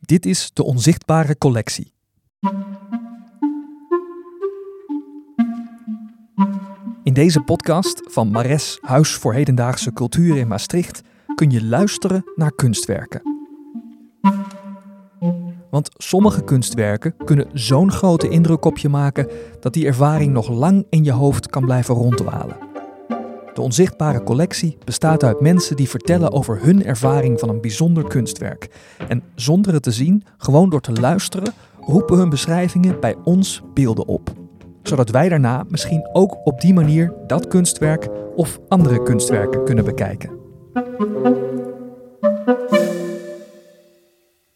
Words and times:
Dit 0.00 0.26
is 0.26 0.50
de 0.52 0.62
onzichtbare 0.62 1.38
collectie. 1.38 1.92
In 7.02 7.12
deze 7.12 7.40
podcast 7.40 8.02
van 8.04 8.30
Mares 8.30 8.78
Huis 8.80 9.14
voor 9.14 9.34
Hedendaagse 9.34 9.92
Cultuur 9.92 10.36
in 10.36 10.48
Maastricht 10.48 11.02
kun 11.34 11.50
je 11.50 11.64
luisteren 11.64 12.24
naar 12.34 12.54
kunstwerken. 12.54 13.22
Want 15.70 15.90
sommige 15.96 16.44
kunstwerken 16.44 17.14
kunnen 17.24 17.46
zo'n 17.52 17.92
grote 17.92 18.28
indruk 18.28 18.64
op 18.64 18.78
je 18.78 18.88
maken 18.88 19.28
dat 19.60 19.72
die 19.72 19.86
ervaring 19.86 20.32
nog 20.32 20.48
lang 20.48 20.86
in 20.90 21.04
je 21.04 21.12
hoofd 21.12 21.46
kan 21.46 21.64
blijven 21.64 21.94
ronddwalen. 21.94 22.71
De 23.54 23.60
onzichtbare 23.60 24.22
collectie 24.22 24.78
bestaat 24.84 25.24
uit 25.24 25.40
mensen 25.40 25.76
die 25.76 25.88
vertellen 25.88 26.32
over 26.32 26.62
hun 26.62 26.84
ervaring 26.84 27.40
van 27.40 27.48
een 27.48 27.60
bijzonder 27.60 28.04
kunstwerk. 28.04 28.70
En 29.08 29.22
zonder 29.34 29.72
het 29.72 29.82
te 29.82 29.90
zien, 29.90 30.24
gewoon 30.36 30.70
door 30.70 30.80
te 30.80 30.92
luisteren, 30.92 31.52
roepen 31.80 32.16
hun 32.16 32.30
beschrijvingen 32.30 33.00
bij 33.00 33.16
ons 33.24 33.62
beelden 33.74 34.06
op. 34.06 34.30
Zodat 34.82 35.10
wij 35.10 35.28
daarna 35.28 35.64
misschien 35.68 36.08
ook 36.12 36.46
op 36.46 36.60
die 36.60 36.74
manier 36.74 37.14
dat 37.26 37.46
kunstwerk 37.48 38.08
of 38.36 38.58
andere 38.68 39.02
kunstwerken 39.02 39.64
kunnen 39.64 39.84
bekijken. 39.84 40.30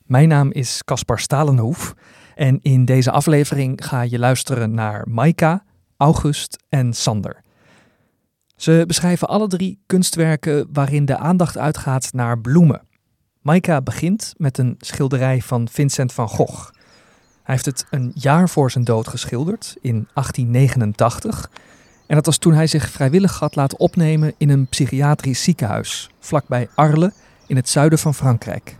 Mijn 0.05 0.28
naam 0.28 0.53
is 0.53 0.83
Caspar 0.84 1.19
Stalenhoef 1.19 1.95
en 2.34 2.59
in 2.62 2.84
deze 2.84 3.11
aflevering 3.11 3.84
ga 3.84 4.01
je 4.03 4.19
luisteren 4.19 4.75
naar 4.75 5.09
Maika, 5.09 5.65
August 5.97 6.59
en 6.69 6.92
Sander. 6.92 7.45
Ze 8.56 8.84
beschrijven 8.87 9.28
alle 9.28 9.46
drie 9.46 9.78
kunstwerken 9.87 10.69
waarin 10.73 11.05
de 11.05 11.16
aandacht 11.16 11.59
uitgaat 11.59 12.12
naar 12.12 12.38
bloemen. 12.38 12.83
Maika 13.41 13.83
begint 13.83 14.34
met 14.37 14.59
een 14.59 14.74
schilderij 14.78 15.42
van 15.42 15.69
Vincent 15.69 16.12
van 16.12 16.28
Gogh. 16.28 16.70
Hij 17.42 17.55
heeft 17.55 17.64
het 17.64 17.86
een 17.91 18.11
jaar 18.14 18.48
voor 18.48 18.70
zijn 18.70 18.84
dood 18.84 19.08
geschilderd, 19.08 19.77
in 19.81 20.08
1889. 20.14 21.50
En 22.06 22.14
dat 22.14 22.27
was 22.27 22.39
toen 22.39 22.55
hij 22.55 22.66
zich 22.66 22.91
vrijwillig 22.91 23.39
had 23.39 23.56
laten 23.56 23.78
opnemen 23.78 24.34
in 24.39 24.50
een 24.50 24.66
psychiatrisch 24.66 25.42
ziekenhuis, 25.42 26.11
vlakbij 26.20 26.69
Arles 26.75 27.12
in 27.47 27.56
het 27.56 27.69
zuiden 27.69 27.98
van 27.98 28.14
Frankrijk. 28.14 28.77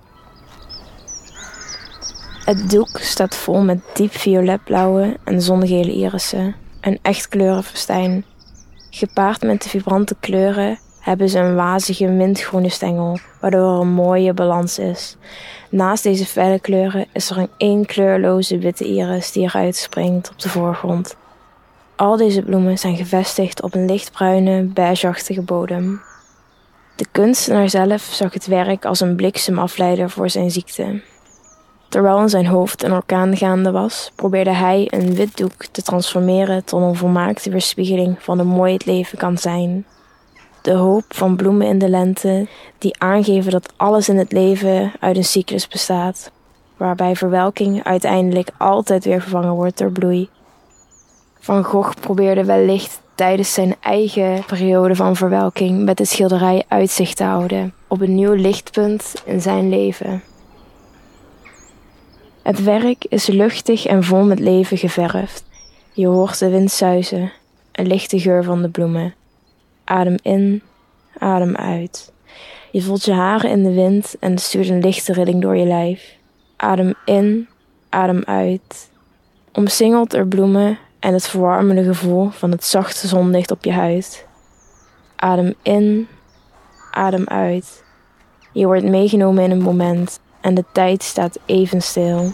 Het 2.45 2.71
doek 2.71 2.99
staat 3.01 3.37
vol 3.37 3.63
met 3.63 3.81
diep 3.95 4.13
violetblauwe 4.13 5.17
en 5.25 5.43
zongele 5.43 5.93
irissen. 5.93 6.55
Een 6.81 6.99
echt 7.03 7.29
kleurenfestijn. 7.29 8.25
Gepaard 8.97 9.43
met 9.43 9.63
de 9.63 9.69
vibrante 9.69 10.17
kleuren 10.21 10.79
hebben 11.01 11.29
ze 11.29 11.39
een 11.39 11.55
wazige 11.55 12.07
mintgroene 12.07 12.69
stengel, 12.69 13.19
waardoor 13.41 13.75
er 13.75 13.81
een 13.81 13.93
mooie 13.93 14.33
balans 14.33 14.79
is. 14.79 15.17
Naast 15.71 16.03
deze 16.03 16.27
felle 16.27 16.61
kleuren 16.61 17.07
is 17.13 17.31
er 17.31 17.39
een 17.39 17.51
één 17.57 17.87
kleurloze 17.87 18.59
witte 18.59 18.85
iris 18.85 19.33
die 19.33 19.43
eruit 19.43 19.77
springt 19.77 20.31
op 20.31 20.39
de 20.39 20.49
voorgrond. 20.49 21.17
Al 21.97 22.17
deze 22.17 22.43
bloemen 22.43 22.79
zijn 22.79 22.97
gevestigd 22.97 23.63
op 23.63 23.75
een 23.75 23.87
lichtbruine, 23.87 24.63
beigeachtige 24.63 25.43
bodem. 25.43 26.01
De 26.95 27.07
kunstenaar 27.13 27.69
zelf 27.69 28.03
zag 28.03 28.33
het 28.33 28.47
werk 28.47 28.85
als 28.85 29.01
een 29.01 29.17
bliksemafleider 29.17 30.11
voor 30.11 30.31
zijn 30.31 30.51
ziekte. 30.51 31.01
Terwijl 31.89 32.21
in 32.21 32.29
zijn 32.29 32.47
hoofd 32.47 32.83
een 32.83 32.93
orkaan 32.93 33.37
gaande 33.37 33.71
was, 33.71 34.13
probeerde 34.15 34.53
hij 34.53 34.89
een 34.91 35.15
wit 35.15 35.37
doek 35.37 35.65
te 35.65 35.83
transformeren 35.83 36.65
tot 36.65 36.83
een 36.83 36.97
volmaakte 36.97 37.51
weerspiegeling 37.51 38.17
van 38.19 38.41
hoe 38.41 38.55
mooi 38.55 38.73
het 38.73 38.87
leven 38.87 39.19
kan 39.19 39.39
zijn. 39.39 39.87
De 40.63 40.73
hoop 40.73 41.05
van 41.09 41.37
bloemen 41.37 41.67
in 41.67 41.79
de 41.79 41.89
lente, 41.89 42.47
die 42.79 43.01
aangeven 43.01 43.51
dat 43.51 43.73
alles 43.77 44.09
in 44.09 44.19
het 44.19 44.33
leven 44.33 44.93
uit 45.01 45.17
een 45.17 45.25
cyclus 45.25 45.69
bestaat, 45.69 46.31
waarbij 46.77 47.17
verwelking 47.17 47.85
uiteindelijk 47.85 48.49
altijd 48.59 49.05
weer 49.05 49.21
vervangen 49.21 49.55
wordt 49.55 49.79
door 49.79 49.91
bloei. 49.91 50.29
Van 51.41 51.65
Gogh 51.65 52.01
probeerde 52.01 52.45
wellicht 52.45 53.01
tijdens 53.15 53.53
zijn 53.53 53.75
eigen 53.81 54.45
periode 54.47 54.95
van 54.95 55.17
verwelking 55.17 55.85
met 55.85 55.97
de 55.97 56.05
schilderij 56.05 56.65
uitzicht 56.69 57.17
te 57.17 57.25
houden 57.25 57.75
op 57.89 58.01
een 58.01 58.15
nieuw 58.15 58.33
lichtpunt 58.33 59.15
in 59.25 59.41
zijn 59.41 59.69
leven. 59.69 60.23
Het 62.47 62.63
werk 62.63 63.05
is 63.09 63.27
luchtig 63.27 63.87
en 63.87 64.05
vol 64.05 64.25
met 64.25 64.39
leven 64.39 64.79
geverfd. 64.79 65.45
Je 65.93 66.07
hoort 66.07 66.39
de 66.39 66.49
wind 66.49 66.71
suizen, 66.71 67.33
een 67.73 67.87
lichte 67.87 68.21
geur 68.21 68.45
van 68.45 68.63
de 68.63 68.69
bloemen. 68.69 69.15
Adem 69.85 70.17
in, 70.23 70.63
adem 71.19 71.57
uit. 71.57 72.13
Je 72.71 72.83
voelt 72.83 73.05
je 73.05 73.13
haren 73.13 73.51
in 73.51 73.63
de 73.63 73.73
wind 73.73 74.17
en 74.21 74.39
stuurt 74.39 74.69
een 74.69 74.81
lichte 74.81 75.13
rilling 75.13 75.43
door 75.43 75.57
je 75.57 75.67
lijf. 75.67 76.17
Adem 76.57 76.95
in, 77.05 77.49
adem 77.89 78.23
uit. 78.25 78.91
Omsingeld 79.53 80.15
er 80.15 80.27
bloemen 80.27 80.79
en 81.01 81.13
het 81.13 81.29
verwarmende 81.29 81.85
gevoel 81.85 82.31
van 82.31 82.51
het 82.51 82.65
zachte 82.65 83.07
zonlicht 83.07 83.51
op 83.51 83.65
je 83.65 83.73
huid. 83.73 84.27
Adem 85.17 85.55
in, 85.63 86.09
adem 86.91 87.25
uit. 87.27 87.85
Je 88.53 88.67
wordt 88.67 88.85
meegenomen 88.85 89.45
in 89.45 89.51
een 89.51 89.63
moment 89.63 90.21
en 90.47 90.55
de 90.55 90.65
tijd 90.73 91.03
staat 91.03 91.39
even 91.47 91.83
stil. 91.83 92.33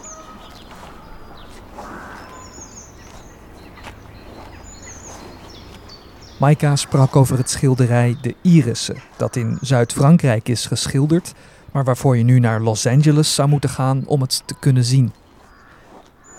Maika 6.39 6.75
sprak 6.75 7.15
over 7.15 7.37
het 7.37 7.49
schilderij 7.49 8.17
De 8.21 8.35
Irissen, 8.41 8.95
dat 9.17 9.35
in 9.35 9.57
Zuid-Frankrijk 9.61 10.49
is 10.49 10.65
geschilderd, 10.65 11.33
maar 11.71 11.83
waarvoor 11.83 12.17
je 12.17 12.23
nu 12.23 12.39
naar 12.39 12.61
Los 12.61 12.87
Angeles 12.87 13.35
zou 13.35 13.49
moeten 13.49 13.69
gaan 13.69 14.03
om 14.05 14.21
het 14.21 14.43
te 14.45 14.55
kunnen 14.59 14.83
zien. 14.83 15.13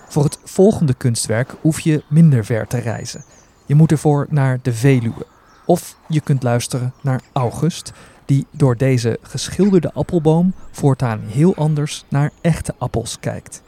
Voor 0.07 0.23
het 0.23 0.39
volgende 0.43 0.93
kunstwerk 0.93 1.53
hoef 1.61 1.79
je 1.79 2.03
minder 2.07 2.45
ver 2.45 2.67
te 2.67 2.77
reizen. 2.77 3.23
Je 3.65 3.75
moet 3.75 3.91
ervoor 3.91 4.27
naar 4.29 4.59
de 4.61 4.73
Veluwe. 4.73 5.25
Of 5.65 5.95
je 6.07 6.21
kunt 6.21 6.43
luisteren 6.43 6.93
naar 7.01 7.21
August, 7.33 7.91
die 8.25 8.45
door 8.51 8.77
deze 8.77 9.17
geschilderde 9.21 9.91
appelboom 9.93 10.53
voortaan 10.71 11.19
heel 11.25 11.55
anders 11.55 12.05
naar 12.09 12.31
echte 12.41 12.73
appels 12.77 13.19
kijkt. 13.19 13.63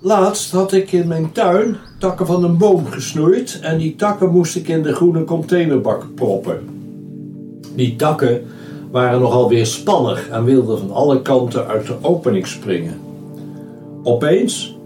Laatst 0.00 0.52
had 0.52 0.72
ik 0.72 0.92
in 0.92 1.08
mijn 1.08 1.32
tuin 1.32 1.76
takken 1.98 2.26
van 2.26 2.44
een 2.44 2.56
boom 2.56 2.86
gesnoeid 2.86 3.58
en 3.62 3.78
die 3.78 3.96
takken 3.96 4.30
moest 4.30 4.56
ik 4.56 4.68
in 4.68 4.82
de 4.82 4.94
groene 4.94 5.24
containerbak 5.24 6.14
proppen. 6.14 6.68
Die 7.74 7.96
takken 7.96 8.46
waren 8.90 9.20
nogal 9.20 9.48
weerspannig 9.48 10.28
en 10.28 10.44
wilden 10.44 10.78
van 10.78 10.90
alle 10.90 11.22
kanten 11.22 11.66
uit 11.66 11.86
de 11.86 11.96
opening 12.02 12.46
springen. 12.46 13.00
Opeens 14.02 14.77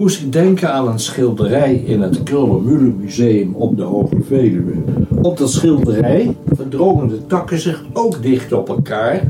moest 0.00 0.20
ik 0.20 0.32
denken 0.32 0.72
aan 0.72 0.88
een 0.88 0.98
schilderij 0.98 1.74
in 1.74 2.00
het 2.00 2.22
Krullenmullen 2.22 2.96
Museum 2.96 3.54
op 3.54 3.76
de 3.76 3.82
Hoge 3.82 4.16
Veluwe. 4.22 4.72
Op 5.22 5.38
dat 5.38 5.50
schilderij 5.50 6.36
verdrongen 6.54 7.08
de 7.08 7.26
takken 7.26 7.58
zich 7.58 7.84
ook 7.92 8.22
dicht 8.22 8.52
op 8.52 8.68
elkaar 8.68 9.22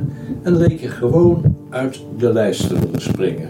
en 0.42 0.56
leken 0.56 0.90
gewoon 0.90 1.42
uit 1.70 2.00
de 2.18 2.32
lijst 2.32 2.68
te 2.68 2.74
willen 2.74 3.00
springen. 3.00 3.48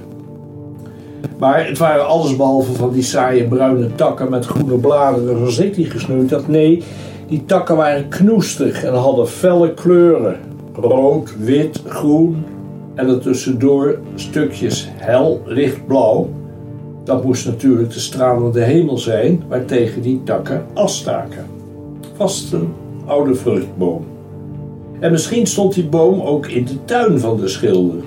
Maar 1.39 1.67
het 1.67 1.79
waren 1.79 2.07
allesbehalve 2.07 2.73
van 2.73 2.93
die 2.93 3.03
saaie 3.03 3.45
bruine 3.45 3.95
takken 3.95 4.31
met 4.31 4.47
groene 4.47 4.77
bladeren 4.77 5.37
zoals 5.37 5.59
ik 5.59 5.75
die 5.75 5.91
gesnoeid 5.91 6.31
had. 6.31 6.49
Nee, 6.49 6.83
die 7.29 7.45
takken 7.45 7.77
waren 7.77 8.09
knoestig 8.09 8.85
en 8.85 8.95
hadden 8.95 9.29
felle 9.29 9.75
kleuren. 9.75 10.37
Rood, 10.73 11.35
wit, 11.39 11.83
groen 11.87 12.45
en 12.95 13.09
ertussendoor 13.09 13.99
stukjes 14.15 14.89
hel 14.97 15.43
lichtblauw. 15.47 16.40
Dat 17.11 17.25
moest 17.25 17.47
natuurlijk 17.47 17.93
de 17.93 18.01
stralende 18.01 18.61
hemel 18.61 18.99
zijn 18.99 19.43
waartegen 19.49 20.03
die 20.03 20.23
takken 20.25 20.67
afstaken. 20.75 21.47
Vast 22.17 22.53
een 22.53 22.73
oude 23.07 23.35
vruchtboom. 23.35 24.05
En 25.01 25.11
misschien 25.11 25.47
stond 25.47 25.75
die 25.75 25.87
boom 25.87 26.21
ook 26.21 26.47
in 26.47 26.65
de 26.65 26.85
tuin 26.85 27.19
van 27.19 27.37
de 27.37 27.49
schilder. 27.49 28.03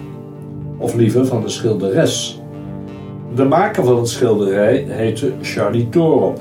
Of 0.77 0.95
liever 0.95 1.25
van 1.25 1.41
de 1.41 1.49
schilderes. 1.49 2.41
De 3.35 3.43
maker 3.43 3.83
van 3.83 3.97
het 3.97 4.09
schilderij 4.09 4.85
heette 4.87 5.31
Charlie 5.41 5.89
Torop. 5.89 6.39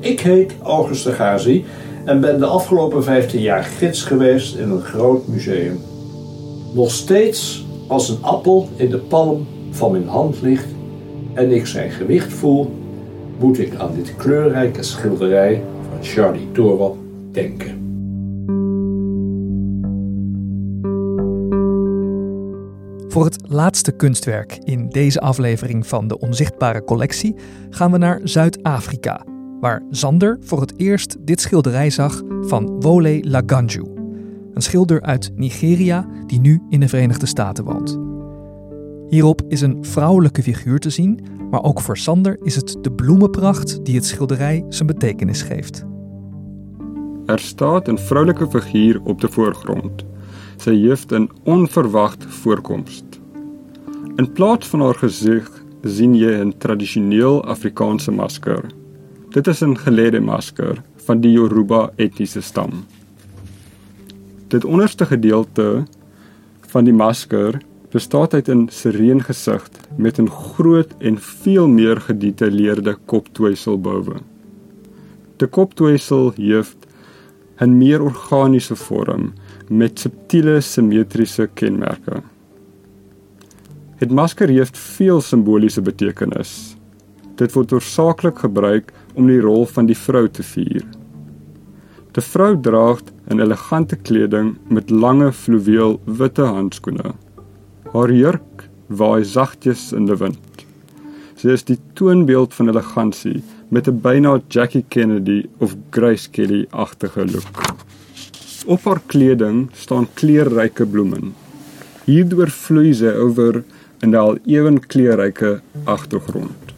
Ik 0.00 0.20
heet 0.20 0.54
August 0.62 1.04
de 1.04 1.12
Gazi 1.12 1.64
en 2.04 2.20
ben 2.20 2.38
de 2.38 2.46
afgelopen 2.46 3.04
15 3.04 3.40
jaar 3.40 3.64
gids 3.64 4.02
geweest 4.02 4.56
in 4.56 4.70
een 4.70 4.82
groot 4.82 5.26
museum. 5.26 5.80
Nog 6.72 6.90
steeds 6.90 7.66
als 7.86 8.08
een 8.08 8.22
appel 8.22 8.68
in 8.76 8.90
de 8.90 8.98
palm 8.98 9.46
van 9.70 9.92
mijn 9.92 10.08
hand 10.08 10.40
ligt 10.42 10.76
en 11.34 11.50
ik 11.50 11.66
zijn 11.66 11.90
gewicht 11.90 12.32
voel, 12.32 12.72
moet 13.38 13.58
ik 13.58 13.74
aan 13.74 13.94
dit 13.94 14.16
kleurrijke 14.16 14.82
schilderij 14.82 15.62
van 15.90 16.04
Charlie 16.04 16.52
Torop 16.52 16.96
denken. 17.32 17.86
Voor 23.08 23.24
het 23.24 23.38
laatste 23.42 23.92
kunstwerk 23.92 24.58
in 24.64 24.88
deze 24.88 25.20
aflevering 25.20 25.86
van 25.86 26.08
de 26.08 26.18
Onzichtbare 26.18 26.84
Collectie 26.84 27.34
gaan 27.70 27.92
we 27.92 27.98
naar 27.98 28.20
Zuid-Afrika, 28.22 29.24
waar 29.60 29.82
Zander 29.90 30.38
voor 30.40 30.60
het 30.60 30.72
eerst 30.76 31.16
dit 31.20 31.40
schilderij 31.40 31.90
zag 31.90 32.22
van 32.40 32.80
Wole 32.80 33.18
Laganju. 33.22 33.84
een 34.54 34.62
schilder 34.62 35.02
uit 35.02 35.30
Nigeria 35.34 36.06
die 36.26 36.40
nu 36.40 36.62
in 36.68 36.80
de 36.80 36.88
Verenigde 36.88 37.26
Staten 37.26 37.64
woont. 37.64 38.07
Hierop 39.08 39.42
is 39.48 39.60
een 39.60 39.84
vrouwelijke 39.84 40.42
figuur 40.42 40.78
te 40.78 40.90
zien, 40.90 41.20
maar 41.50 41.62
ook 41.62 41.80
voor 41.80 41.96
Sander 41.96 42.38
is 42.42 42.56
het 42.56 42.76
de 42.80 42.92
bloemenpracht 42.92 43.84
die 43.84 43.94
het 43.94 44.04
schilderij 44.04 44.64
zijn 44.68 44.86
betekenis 44.86 45.42
geeft. 45.42 45.84
Er 47.26 47.38
staat 47.38 47.88
een 47.88 47.98
vrouwelijke 47.98 48.48
figuur 48.50 49.00
op 49.04 49.20
de 49.20 49.28
voorgrond. 49.28 50.04
Sy 50.56 50.80
heeft 50.80 51.12
een 51.12 51.30
onverwacht 51.44 52.24
voorkomst. 52.24 53.04
In 54.16 54.32
plaats 54.32 54.66
van 54.66 54.80
haar 54.80 54.94
gezicht 54.94 55.62
sien 55.82 56.14
jy 56.14 56.44
'n 56.44 56.54
tradisioneel 56.58 57.44
Afrikaanse 57.44 58.10
masker. 58.10 58.64
Dit 59.28 59.46
is 59.46 59.60
'n 59.64 59.74
gelede 59.74 60.20
masker 60.20 60.82
van 60.96 61.20
die 61.20 61.32
Yoruba 61.32 61.90
etniese 61.96 62.40
stam. 62.40 62.70
Dit 64.46 64.64
onderste 64.64 65.06
gedeelte 65.06 65.82
van 66.60 66.84
die 66.84 66.92
masker 66.92 67.60
bestaan 67.90 68.30
uit 68.30 68.48
'n 68.48 68.68
sereen 68.70 69.22
gesig 69.22 69.68
met 69.96 70.18
'n 70.18 70.28
groot 70.28 70.94
en 70.98 71.18
veel 71.18 71.68
meer 71.68 72.00
gedetailleerde 72.00 72.96
koptweesel 73.04 73.80
bowe. 73.80 74.16
Die 75.36 75.48
koptweesel 75.48 76.32
heeft 76.36 76.76
'n 77.58 77.76
meer 77.76 78.02
organiese 78.02 78.76
vorm 78.76 79.32
met 79.68 79.98
subtiele 79.98 80.60
simmetriese 80.60 81.48
kenmerke. 81.54 82.22
Het 83.96 84.10
masker 84.10 84.48
heeft 84.48 84.78
veel 84.78 85.20
simboliese 85.20 85.82
betekenis. 85.82 86.76
Dit 87.34 87.52
word 87.52 87.72
oorsaaklik 87.72 88.38
gebruik 88.38 88.92
om 89.14 89.26
die 89.26 89.40
rol 89.40 89.66
van 89.66 89.86
die 89.86 89.96
vrou 89.96 90.28
te 90.28 90.42
vier. 90.42 90.84
Die 92.12 92.22
vrou 92.22 92.60
dra 92.60 92.96
'n 93.28 93.40
elegante 93.40 93.96
kleding 93.96 94.56
met 94.68 94.90
lange 94.90 95.32
fluweel 95.32 96.00
witte 96.04 96.42
handskoene. 96.42 97.14
Haar 97.88 98.10
jurk 98.12 98.66
waai 99.00 99.24
sagtens 99.24 99.94
in 99.96 100.04
die 100.08 100.16
wind. 100.20 100.64
Sy 101.40 101.54
is 101.54 101.62
die 101.64 101.78
toonbeeld 101.96 102.52
van 102.52 102.68
elegansie 102.68 103.38
met 103.72 103.88
'n 103.88 104.00
byna 104.04 104.40
Jackie 104.48 104.84
Kennedy 104.88 105.48
of 105.58 105.76
Grace 105.90 106.28
Kelly-agtige 106.30 107.24
look. 107.32 107.54
Op 108.66 108.84
haar 108.84 109.00
kleding 109.06 109.70
staan 109.72 110.08
kleurryke 110.14 110.86
bloeme. 110.86 111.32
Hierdeur 112.04 112.50
vloei 112.50 112.92
sy 112.92 113.12
oor 113.16 113.62
in 114.02 114.10
'n 114.10 114.14
al 114.14 114.36
ewen 114.44 114.80
kleurryke 114.86 115.60
agtergrond. 115.84 116.74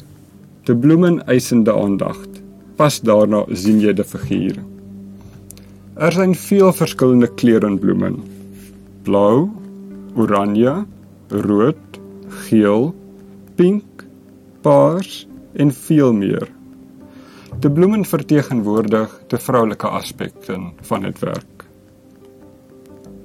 Die 0.65 0.77
bloeme 0.77 1.23
eisende 1.27 1.73
aandag. 1.75 2.19
Pas 2.77 3.01
daarna 3.01 3.45
sien 3.53 3.81
jy 3.81 3.93
die 3.93 4.05
figuur. 4.05 4.57
Er 5.95 6.13
zijn 6.13 6.35
veel 6.35 6.73
verschillende 6.73 7.35
kleuren 7.35 7.79
bloemen. 7.79 8.23
Blauw, 9.03 9.51
oranje, 10.15 10.87
rood, 11.31 12.01
geel, 12.29 12.95
pink, 13.55 14.07
paars 14.61 15.27
en 15.53 15.73
veel 15.73 16.13
meer. 16.13 16.49
De 17.59 17.71
bloemen 17.71 18.05
vertegenwoordig 18.05 19.23
de 19.27 19.39
vrouwelijke 19.39 19.89
aspecten 19.89 20.73
van 20.81 21.05
het 21.05 21.19
werk. 21.19 21.65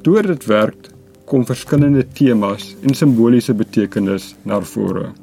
Door 0.02 0.24
het 0.24 0.46
werk 0.46 0.90
kom 1.26 1.46
verschillende 1.46 2.08
thema's 2.08 2.76
en 2.82 2.94
symbolische 2.94 3.54
betekenis 3.54 4.36
naar 4.42 4.64
voren. 4.64 5.16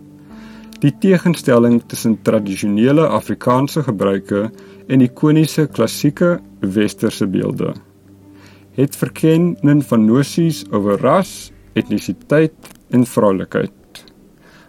Die 0.79 0.99
tegenstelling 0.99 1.83
tussen 1.87 2.23
traditionele 2.23 3.07
Afrikaanse 3.07 3.83
gebruike 3.83 4.51
en 4.87 5.01
ikoniese 5.01 5.67
klassieke 5.67 6.41
westerse 6.61 7.27
beelde. 7.27 7.75
Het 8.75 8.97
verkenning 8.97 9.85
van 9.85 10.05
nosies 10.05 10.65
oor 10.71 10.99
ras, 10.99 11.52
etnisiteit 11.73 12.53
en 12.91 13.07
vroulikheid. 13.07 13.71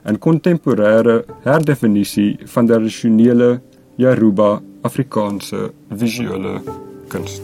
'n 0.04 0.18
Kontemporêre 0.20 1.24
herdefinisie 1.42 2.38
van 2.44 2.66
tradisionele 2.66 3.62
Yoruba 3.96 4.62
Afrikaanse 4.82 5.72
visuele 5.90 6.62
kuns. 7.08 7.42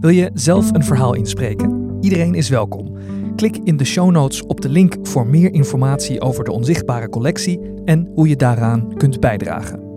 Wil 0.00 0.10
je 0.10 0.30
zelf 0.34 0.72
een 0.72 0.84
verhaal 0.84 1.14
inspreken? 1.14 1.98
Iedereen 2.00 2.34
is 2.34 2.48
welkom. 2.48 2.96
Klik 3.36 3.56
in 3.64 3.76
de 3.76 3.84
show 3.84 4.10
notes 4.10 4.42
op 4.42 4.60
de 4.60 4.68
link 4.68 4.96
voor 5.02 5.26
meer 5.26 5.52
informatie 5.52 6.20
over 6.20 6.44
de 6.44 6.52
onzichtbare 6.52 7.08
collectie 7.08 7.60
en 7.84 8.10
hoe 8.14 8.28
je 8.28 8.36
daaraan 8.36 8.94
kunt 8.96 9.20
bijdragen. 9.20 9.89